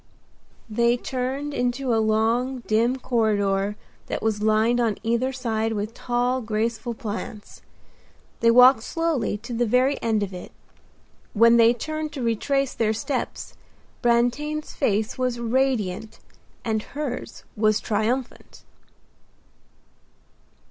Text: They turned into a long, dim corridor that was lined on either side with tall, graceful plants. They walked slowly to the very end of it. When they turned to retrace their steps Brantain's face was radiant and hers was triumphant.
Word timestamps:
They 0.67 0.97
turned 0.97 1.53
into 1.53 1.93
a 1.93 2.01
long, 2.01 2.61
dim 2.65 2.95
corridor 2.97 3.75
that 4.07 4.23
was 4.23 4.41
lined 4.41 4.79
on 4.79 4.97
either 5.03 5.31
side 5.31 5.73
with 5.73 5.93
tall, 5.93 6.41
graceful 6.41 6.95
plants. 6.95 7.61
They 8.39 8.49
walked 8.49 8.81
slowly 8.81 9.37
to 9.37 9.53
the 9.53 9.67
very 9.67 10.01
end 10.01 10.23
of 10.23 10.33
it. 10.33 10.51
When 11.33 11.57
they 11.57 11.71
turned 11.75 12.11
to 12.13 12.23
retrace 12.23 12.73
their 12.73 12.93
steps 12.93 13.53
Brantain's 14.01 14.73
face 14.73 15.19
was 15.19 15.37
radiant 15.39 16.17
and 16.65 16.81
hers 16.81 17.43
was 17.55 17.79
triumphant. 17.79 18.63